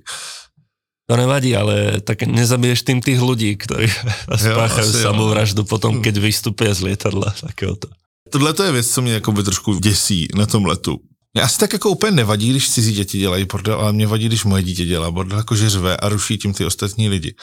[1.10, 3.92] To nevadí, ale tak nezabiješ tým tých ľudí, ktorí
[4.40, 7.34] spáchajú samovraždu potom, keď vystupuje z lietadla.
[7.40, 7.92] Takéhoto.
[8.30, 11.00] Tohle to je věc, co mě jako by trošku děsí na tom letu.
[11.34, 14.44] Mě asi tak jako úplně nevadí, když cizí děti dělají bordel, ale mě vadí, když
[14.44, 17.34] moje dítě dělá bordel, jakože řve a ruší tím ty ostatní lidi.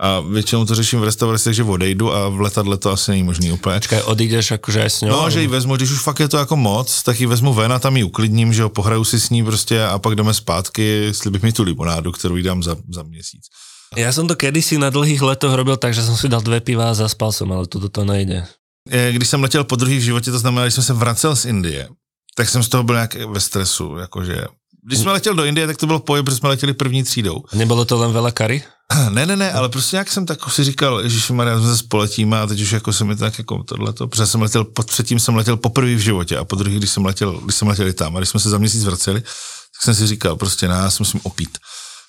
[0.00, 3.52] A většinou to řeším v restauraci, takže odejdu a v letadle to asi není možný
[3.52, 3.76] úplně.
[3.76, 5.10] Počkaj, odídeš akože aj s ňou?
[5.12, 7.72] No, že ji vezmu, když už fakt je to jako moc, tak ji vezmu ven
[7.72, 11.12] a tam ji uklidním, že jo, pohraju si s ní prostě a pak jdeme zpátky,
[11.30, 13.50] bych mi tu limonádu, kterou jí dám za, za měsíc.
[13.98, 16.90] Ja som to kedysi na dlhých letoch robil tak, že som si dal dve piva
[16.90, 18.46] a zaspal som, ale tuto to nejde.
[18.86, 21.88] Když jsem letěl po druhý v životě, to znamená, když jsem se vracel z Indie,
[22.34, 24.44] tak jsem z toho byl nějak ve stresu, jakože
[24.86, 27.44] Když jsme letěli do Indie, tak to bylo v pohodě, protože jsme letěli první třídou.
[27.52, 28.64] Nebolo to len veľa kary?
[29.10, 32.40] Ne, ne, ne, ale prostě nějak jsem tak si říkal, že Maria, jsme se spoletíme
[32.40, 35.36] a teď už jako se mi tak jako tohleto, protože jsem letěl, pod, předtím jsem
[35.36, 38.20] letěl poprvé v životě a po druhý, když jsem letěl, když jsem letěl tam a
[38.20, 41.20] když jsme se za měsíc vraceli, tak jsem si říkal, prostě ne, já se musím
[41.22, 41.58] opít.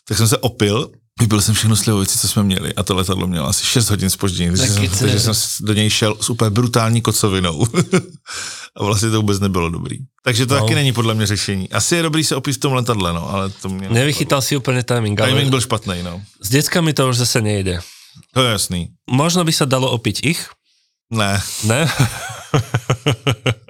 [0.08, 0.90] Tak jsem se opil,
[1.22, 4.58] vypil jsem všechno slivovici, co jsme měli a to letadlo mělo asi 6 hodin spoždění,
[4.58, 7.68] takže jsem, takže jsem do něj šel s úplně brutální kocovinou.
[8.78, 9.98] a vlastně to vůbec nebylo dobrý.
[10.24, 10.62] Takže to no.
[10.62, 11.70] taky není podle mě řešení.
[11.70, 13.90] Asi je dobrý se opít v tom letadle, no, ale to mě...
[13.90, 15.22] Nevychytal si úplně timing.
[15.22, 16.22] Ale timing byl špatný, no.
[16.42, 17.80] S dětskami to už zase nejde.
[18.34, 18.88] To je jasný.
[19.12, 20.50] Možno by se dalo opiť ich?
[21.12, 21.42] Ne.
[21.64, 21.92] Ne?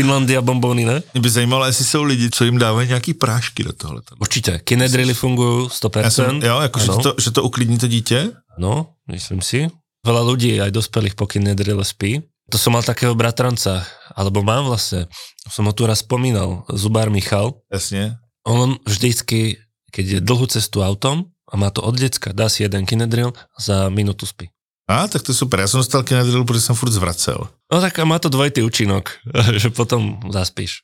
[0.00, 1.02] Finlandia bombóny, ne?
[1.12, 4.02] Mě by zajímalo, jestli jsou lidi, co jim dávají nějaký prášky do tohle.
[4.20, 4.60] Určitě.
[4.64, 6.00] Kinedrily fungují 100%.
[6.00, 8.32] Já jsem, jo, jako, že to, že to uklidní to dítě?
[8.58, 9.68] No, myslím si.
[10.00, 12.24] Veľa ľudí, aj dospelých po kinedrile spí.
[12.48, 13.84] To som mal takého bratranca,
[14.16, 15.12] alebo mám vlastne,
[15.44, 17.60] som ho tu raz spomínal, Zubár Michal.
[17.68, 18.16] Jasne.
[18.48, 19.60] On vždycky,
[19.92, 23.92] keď je dlhú cestu autom a má to od decka, dá si jeden kinedril za
[23.92, 24.48] minútu spí.
[24.90, 25.62] A, tak to je super.
[25.62, 27.46] Ja som dostal Kinedril, protože som furt zvracel.
[27.70, 29.22] No tak a má to dvojitý účinok,
[29.62, 30.82] že potom zaspíš.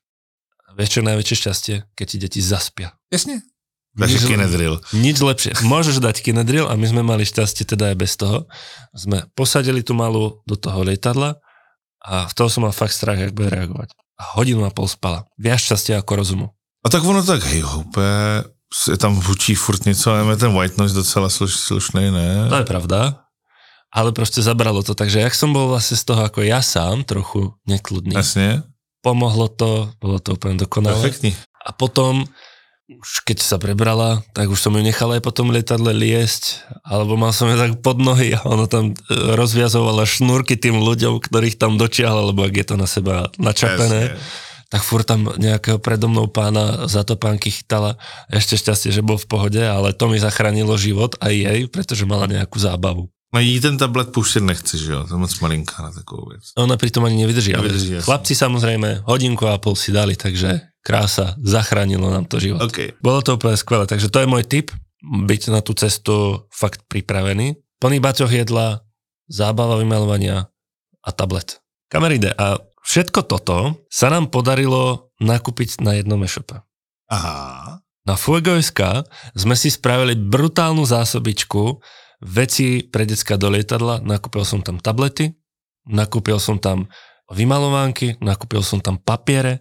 [0.79, 1.77] Vieš čo najväčšie šťastie?
[1.99, 2.95] Keď ti deti zaspia.
[3.11, 3.43] Jasne.
[3.97, 4.79] Takže Kinedril.
[4.93, 5.57] Nič lepšie.
[5.65, 8.45] Môžeš dať Kinedril a my sme mali šťastie teda aj bez toho.
[8.93, 11.41] Sme posadili tú malú do toho lietadla
[12.05, 13.97] a v toho som mal fakt strach, jak bude reagovať.
[14.21, 15.25] A hodinu a pol spala.
[15.41, 16.47] Viac šťastia ako rozumu.
[16.85, 18.45] A tak ono tak, hej, úplně,
[18.93, 22.47] je tam hučí furt něco, ale ten white noise docela sluš, slušný, ne?
[22.49, 23.26] To je pravda
[23.91, 24.93] ale proste zabralo to.
[24.93, 28.17] Takže jak som bol vlastne z toho ako ja sám trochu nekludný.
[28.17, 28.67] Jasne.
[29.01, 30.99] Pomohlo to, bolo to úplne dokonalé.
[30.99, 31.33] Perfektní.
[31.63, 32.27] A potom,
[32.91, 37.31] už keď sa prebrala, tak už som ju nechal aj potom lietadle liesť, alebo mal
[37.31, 38.95] som ju tak pod nohy a ona tam e,
[39.35, 44.15] rozviazovala šnúrky tým ľuďom, ktorých tam dočiahla, lebo ak je to na seba načapené.
[44.15, 47.95] Jasne tak furt tam nejakého predo mnou pána za topánky chytala.
[48.27, 52.27] Ešte šťastie, že bol v pohode, ale to mi zachránilo život aj jej, pretože mala
[52.27, 53.07] nejakú zábavu.
[53.35, 55.05] No jí ten tablet pouštět nechci, že jo?
[55.05, 56.43] To je moc malinká na takovou věc.
[56.57, 57.53] Ona pritom ani nevydrží.
[57.53, 62.63] nevydrží ale chlapci samozrejme hodinku a pol si dali, takže krása, zachránilo nám to život.
[62.63, 62.95] Okay.
[63.03, 64.71] Bolo to úplne skvelé, takže to je môj tip,
[65.03, 67.59] byť na tú cestu fakt pripravený.
[67.83, 68.87] Plný baťoh jedla,
[69.27, 70.47] zábava vymalovania
[71.03, 71.59] a tablet.
[71.91, 76.63] Kameride, a všetko toto sa nám podarilo nakúpiť na jednom e-shope.
[77.11, 77.83] Aha.
[78.07, 79.03] Na Fuego.sk
[79.35, 81.83] sme si spravili brutálnu zásobičku
[82.21, 85.37] veci pre decka do lietadla, nakúpil som tam tablety,
[85.89, 86.89] nakúpil som tam
[87.31, 89.61] vymalovánky, nakúpil som tam papiere,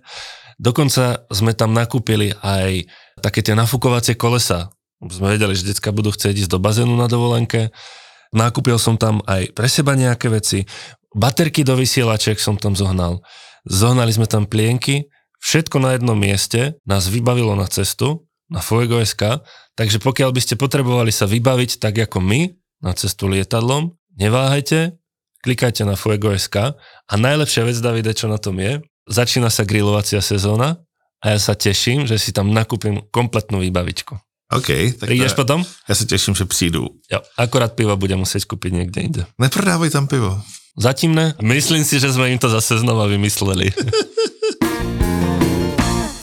[0.62, 2.86] dokonca sme tam nakúpili aj
[3.20, 4.72] také tie nafúkovacie kolesa.
[5.06, 7.70] Sme vedeli, že decka budú chcieť ísť do bazénu na dovolenke.
[8.32, 10.64] Nakúpil som tam aj pre seba nejaké veci.
[11.14, 13.22] Baterky do vysielaček som tam zohnal.
[13.68, 15.08] Zohnali sme tam plienky.
[15.44, 19.42] Všetko na jednom mieste nás vybavilo na cestu na Fuego.sk,
[19.74, 24.94] takže pokiaľ by ste potrebovali sa vybaviť tak ako my na cestu lietadlom, neváhajte,
[25.42, 26.78] klikajte na Fuego.sk
[27.10, 30.82] a najlepšia vec, Davide, čo na tom je, začína sa grilovacia sezóna
[31.22, 34.14] a ja sa teším, že si tam nakúpim kompletnú výbavičku.
[34.54, 34.94] OK.
[35.02, 35.66] Tak Prídeš to, potom?
[35.90, 37.02] Ja sa teším, že prídu.
[37.10, 39.22] Jo, akorát pivo budem musieť kúpiť niekde inde.
[39.42, 40.38] Neprodávaj tam pivo.
[40.78, 41.34] Zatím ne.
[41.42, 43.74] Myslím si, že sme im to zase znova vymysleli.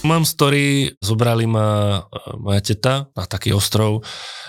[0.03, 4.03] Mám story, zobrali ma e, moja teta na taký ostrov,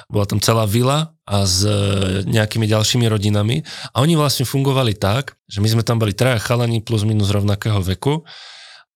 [0.09, 3.61] bola tam celá vila a s e, nejakými ďalšími rodinami
[3.93, 7.85] a oni vlastne fungovali tak, že my sme tam boli traja chalani plus minus rovnakého
[7.85, 8.25] veku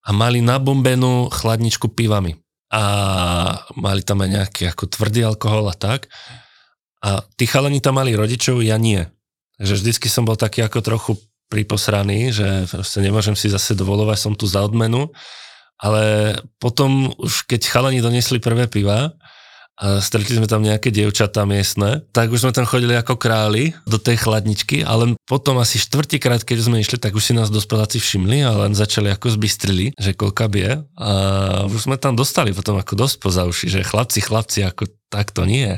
[0.02, 2.42] a mali nabombenú chladničku pivami
[2.74, 2.84] a
[3.78, 6.10] mali tam aj nejaký ako tvrdý alkohol a tak.
[7.06, 9.06] A tí chalani tam mali rodičov, ja nie.
[9.62, 11.12] Takže vždycky som bol taký ako trochu
[11.54, 15.14] priposraný, že proste nemôžem si zase dovolovať, som tu za odmenu
[15.78, 19.14] ale potom už keď chalani donesli prvé piva,
[19.78, 24.02] a stretli sme tam nejaké dievčatá miestne, tak už sme tam chodili ako králi do
[24.02, 28.42] tej chladničky, ale potom asi štvrtýkrát, keď sme išli, tak už si nás dospeláci všimli
[28.42, 31.12] a len začali ako zbystrili, že koľka bie a
[31.70, 35.46] už sme tam dostali potom ako dosť poza uši, že chlapci, chlapci, ako tak to
[35.46, 35.78] nie.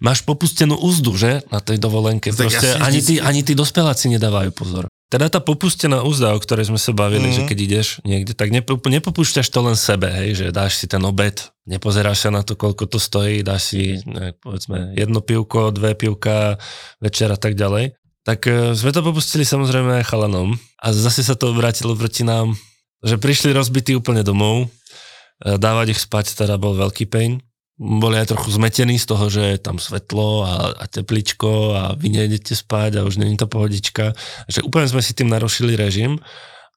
[0.00, 2.32] Máš popustenú úzdu, že, na tej dovolenke.
[2.32, 4.88] Tak Proste ani, tí, ani tí dospeláci nedávajú pozor.
[5.06, 7.46] Teda tá popustená úzda, o ktorej sme sa bavili, mm-hmm.
[7.46, 10.98] že keď ideš niekde, tak nepo, nepopúšťaš to len sebe, hej, že dáš si ten
[11.06, 15.94] obed, nepozeráš sa na to, koľko to stojí, dáš si, ne, povedzme, jedno pivko, dve
[15.94, 16.58] pivka,
[16.98, 17.94] večer a tak ďalej.
[18.26, 22.58] Tak e, sme to popustili samozrejme aj chalanom a zase sa to vrátilo proti nám,
[22.98, 27.38] že prišli rozbití úplne domov, e, dávať ich spať teda bol veľký pain
[27.76, 32.08] boli aj trochu zmetení z toho, že je tam svetlo a, a tepličko a vy
[32.08, 34.16] nejdete spať a už není to pohodička.
[34.48, 36.16] Že úplne sme si tým narušili režim,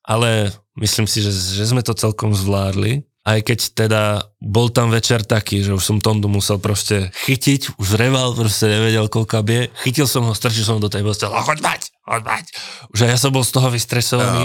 [0.03, 3.07] ale myslím si, že, že sme to celkom zvládli.
[3.29, 4.03] aj keď teda
[4.41, 9.05] bol tam večer taký, že už som Tondu musel proste chytiť, už reval, proste nevedel,
[9.11, 9.69] koľko bie.
[9.85, 12.45] Chytil som ho, strčil som ho do tej postele, choď mať, choď mať.
[12.95, 14.41] Už ja som bol z toho vystresovaný.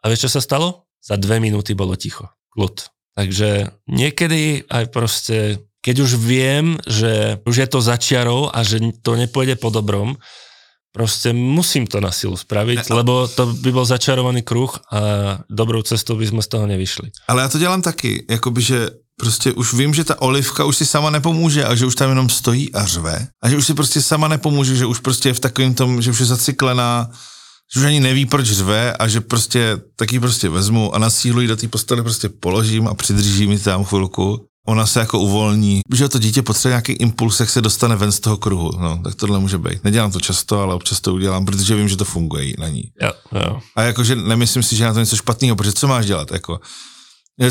[0.00, 0.86] A vieš, čo sa stalo?
[1.00, 2.28] Za dve minúty bolo ticho.
[2.52, 2.99] Kľud.
[3.20, 9.12] Takže niekedy aj proste, keď už viem, že už je to začiarov a že to
[9.12, 10.16] nepôjde po dobrom,
[10.88, 15.00] proste musím to na silu spraviť, lebo to by bol začarovaný kruh a
[15.52, 17.12] dobrou cestou by sme z toho nevyšli.
[17.28, 20.86] Ale já to dělám taky, jakoby, že prostě už vím, že ta olivka už si
[20.86, 24.02] sama nepomůže a že už tam jenom stojí a řve a že už si prostě
[24.02, 27.10] sama nepomůže, že už prostě je v takovém tom, že už je zacyklená,
[27.74, 31.40] že už ani neví, proč řve a že prostě taky prostě vezmu a na sílu
[31.40, 34.46] ji do té postele prostě položím a přidržím ji tam chvilku.
[34.66, 38.20] Ona se jako uvolní, že to dítě potřebuje nějaký impuls, jak se dostane ven z
[38.20, 38.70] toho kruhu.
[38.80, 39.84] No, tak tohle může být.
[39.84, 42.82] Nedělám to často, ale občas to udělám, protože vím, že to funguje na ní.
[43.02, 43.60] Jo, jo.
[43.76, 46.32] A jakože nemyslím si, že na to něco špatného, protože co máš dělat?
[46.32, 46.60] Jako,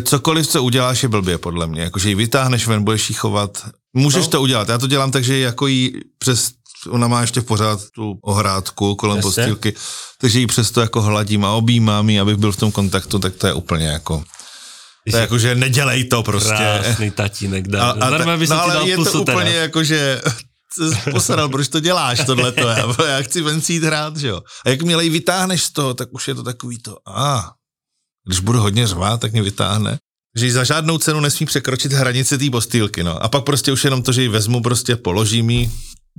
[0.04, 1.82] cokoliv, co uděláš, je blbě, podle mě.
[1.82, 3.66] Jakože ji vytáhneš ven, budeš jí chovat.
[3.94, 4.30] Můžeš No.
[4.32, 4.70] to udělat.
[4.70, 6.52] Já to dělám tak, že ji jako jí přes
[6.90, 9.28] ona má ještě pořád tu ohrádku kolem Jasně.
[9.28, 9.74] postýlky,
[10.22, 13.48] takže ji přesto jako hladím a objímám ji, abych byl v tom kontaktu, tak to
[13.48, 14.24] je úplně jako,
[15.12, 16.50] to je jako, že nedělej to prostě.
[16.50, 17.66] krásny tatínek.
[17.68, 17.92] A, Dá.
[17.92, 19.62] a, Zadarmo by no, som ti ale dal je to pusu úplně teraz.
[19.62, 20.22] jako, že
[21.12, 24.42] posadal, proč to děláš, tohleto, já, já chci ven si jít hrát, že jo.
[24.66, 27.52] A jakmile ji vytáhneš z toho, tak už je to takový to, a
[28.28, 29.98] když budu hodně řvát, tak mě vytáhne.
[30.38, 33.24] Že ji za žádnou cenu nesmí překročit hranice té postýlky, no.
[33.24, 35.72] A pak prostě už jenom to, že ji vezmu, prostě položím ji,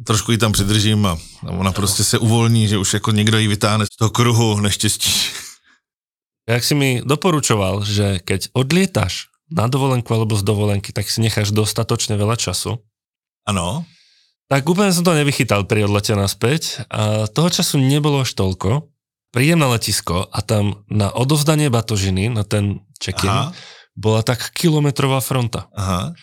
[0.06, 3.86] trošku ji tam přidržím a, ona prostě se uvolní, že už jako někdo ji vytáhne
[3.86, 5.12] z toho kruhu neštěstí.
[6.48, 11.54] Jak si mi doporučoval, že keď odlietaš na dovolenku alebo z dovolenky, tak si necháš
[11.54, 12.82] dostatočne veľa času.
[13.46, 13.86] Ano,
[14.50, 18.90] Tak úplne som to nevychytal pri odlete naspäť a toho času nebolo až toľko.
[19.30, 23.54] Prídem na letisko a tam na odovzdanie batožiny, na ten check-in, aha,
[23.94, 25.70] bola tak kilometrová fronta.
[25.70, 26.18] aha.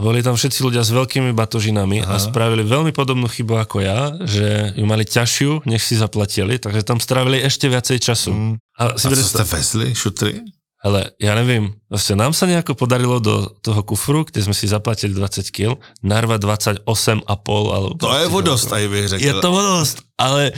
[0.00, 2.24] A boli tam všetci ľudia s veľkými batožinami a Aha.
[2.24, 6.96] spravili veľmi podobnú chybu ako ja, že ju mali ťažšiu, než si zaplatili, takže tam
[6.96, 8.32] strávili ešte viacej času.
[8.32, 8.54] Mm.
[8.80, 10.32] A si A co predstav- jste vezli, šutry?
[10.80, 15.12] Ale ja neviem, vlastne nám sa nejako podarilo do toho kufru, kde sme si zaplatili
[15.12, 16.40] 20 kg, narvať
[16.88, 17.28] 28,5
[17.68, 18.00] alebo...
[18.00, 19.20] To je vodost, aj bych řekl.
[19.20, 20.56] Je to vodost, ale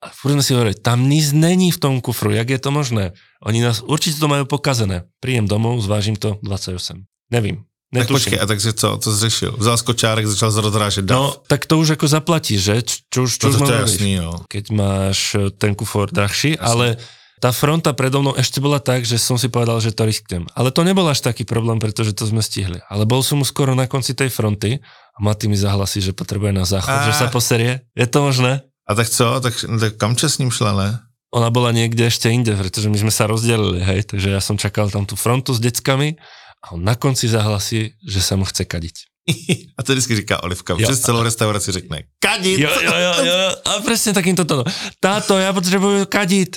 [0.00, 3.12] a furt sme si hovorili, tam nic není v tom kufru, jak je to možné?
[3.44, 5.04] Oni nás určite to majú pokazené.
[5.20, 7.04] Príjem domov, zvážim to 28.
[7.28, 8.14] Nevím, Tak netuším.
[8.14, 9.52] počkej, a takže co, co jsi řešil?
[9.56, 11.16] Vzal skočárek, začal se rozrážet dav.
[11.16, 12.74] No, tak to už ako zaplatíš, že?
[13.08, 13.80] Čo, už, čo no, je mám robiť?
[13.80, 14.32] jasný, no.
[14.44, 17.00] Keď máš e, ten kufor drahší, ale
[17.40, 20.44] tá fronta predo mnou ešte bola tak, že som si povedal, že to risknem.
[20.52, 22.76] Ale to nebol až taký problém, pretože to sme stihli.
[22.92, 24.84] Ale bol som už skoro na konci tej fronty
[25.16, 27.06] a Maty mi zahlasí, že potrebuje na záchod, Á.
[27.08, 27.88] že sa poserie.
[27.96, 28.68] Je to možné?
[28.84, 30.88] A tak co, tak, tak kam čas s ním šla, ne?
[31.32, 34.88] Ona bola niekde ešte inde, pretože my sme sa rozdelili, hej, takže ja som čakal
[34.88, 36.16] tam tú frontu s deckami
[36.64, 38.96] a on na konci zahlasí, že sa mu chce kadiť.
[39.78, 40.88] A to vždycky říká Olivka, Jo.
[40.88, 42.58] přes celou restauraci řekne, kadit!
[42.58, 43.38] Jo, jo, jo, jo.
[43.64, 44.64] A presne takýmto tónom.
[44.98, 46.56] Táto, ja potrebujem kadiť.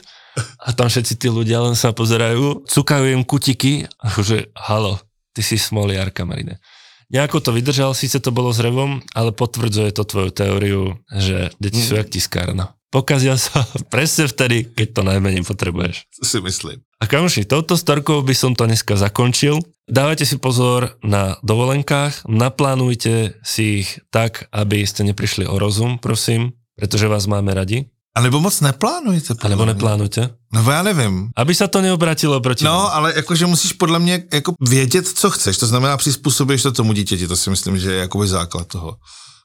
[0.63, 4.95] A tam všetci tí ľudia len sa pozerajú, cukajú im kutiky, akože, halo,
[5.35, 6.63] ty si smoliarka, Marine.
[7.11, 11.83] Nejako to vydržal, síce to bolo s revom, ale potvrdzuje to tvoju teóriu, že deti
[11.83, 12.71] sú jak tiskárna.
[12.91, 16.11] Pokazia sa presne vtedy, keď to najmenej potrebuješ.
[16.11, 16.77] Co si myslím?
[17.01, 19.63] A kamoši, touto storkou by som to dneska zakončil.
[19.89, 26.53] Dávajte si pozor na dovolenkách, naplánujte si ich tak, aby ste neprišli o rozum, prosím,
[26.77, 27.89] pretože vás máme radi.
[28.11, 29.39] A nebo moc neplánujte.
[29.39, 30.35] Alebo neplánujte.
[30.51, 31.31] No já nevím.
[31.31, 32.73] Aby sa to neobratilo proti vám.
[32.73, 35.57] No, ale jakože musíš podle mě jako vědět, co chceš.
[35.57, 37.27] To znamená, přizpůsobíš to tomu dítěti.
[37.27, 38.99] To si myslím, že je jakoby základ toho.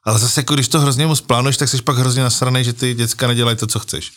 [0.06, 2.94] Ale zase, jako když to hrozně moc plánuješ, tak jsi pak hrozně nasranej, že ty
[2.94, 4.12] děcka nedělají to, co chceš.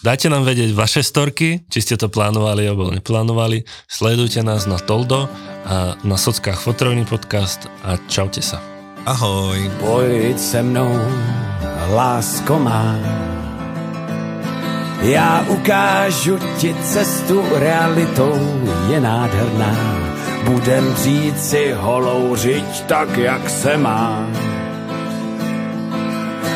[0.00, 3.68] Dajte nám vedieť vaše storky, či ste to plánovali alebo neplánovali.
[3.84, 5.28] Sledujte nás na Toldo
[5.68, 8.64] a na sockách Fotrovný podcast a čaute sa.
[9.04, 9.60] Ahoj.
[9.76, 10.88] Pojď se mnou,
[11.92, 12.96] lásko má.
[15.04, 18.40] Já ukážu ti cestu realitou,
[18.88, 19.76] je nádherná.
[20.44, 24.24] Budem přijít si holou řiď tak, jak se má.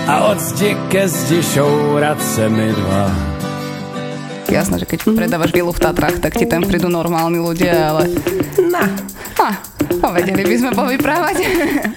[0.04, 3.08] A od zdi ke zdi šourat se mi dva.
[4.52, 8.12] Jasné, že keď predávaš vilu v Tatrách, tak ti tam prídu normálni ľudia, ale...
[8.68, 8.84] Na.
[9.40, 9.48] A,
[10.04, 11.36] no vedeli by sme povyprávať.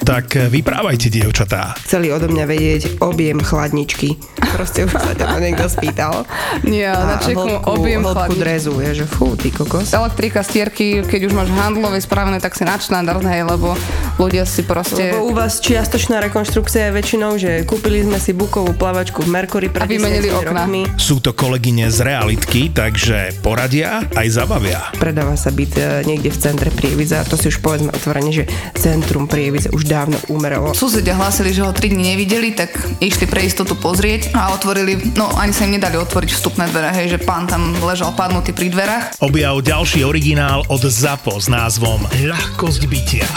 [0.08, 1.76] Tak eh, vyprávajte, dievčatá.
[1.84, 4.16] chceli odo mňa vedieť objem chladničky.
[4.56, 6.24] Proste už sa ťa to niekto spýtal.
[6.64, 8.40] Nie, na čeku objem hĺbku chladničky.
[8.40, 9.92] drezu, je, že fú, ty kokos.
[9.92, 13.76] Elektrika, stierky, keď už máš handlové spravené, tak si na štandard, hej, lebo
[14.18, 15.14] ľudia si proste...
[15.14, 19.70] Lebo u vás čiastočná rekonštrukcia je väčšinou, že kúpili sme si bukovú plavačku v Mercury
[19.70, 20.66] pred A vymenili 10 okná.
[20.66, 20.82] rokmi.
[20.98, 24.82] Sú to kolegyne z realitky, takže poradia aj zabavia.
[24.98, 28.44] Predáva sa byt e, niekde v centre Prievidza, to si už povedzme otvorene, že
[28.74, 30.74] centrum Prievidze už dávno umrelo.
[30.74, 35.30] Susedia hlásili, že ho 3 dní nevideli, tak išli pre istotu pozrieť a otvorili, no
[35.38, 39.22] ani sa im nedali otvoriť vstupné dvere, hej, že pán tam ležal padnutý pri dverách.
[39.22, 43.28] Objav ďalší originál od ZAPO s názvom Ľahkosť bytia.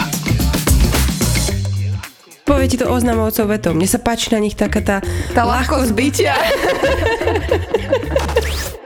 [2.51, 3.79] Povie ti to oznamovcov vetom.
[3.79, 4.99] Mne sa páči na nich taká tá,
[5.31, 6.35] Tá ľahkosť bytia.